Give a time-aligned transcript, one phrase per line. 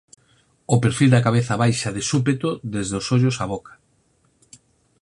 [0.75, 3.73] O perfil da cabeza baixa de súpeto desde os ollos á boca.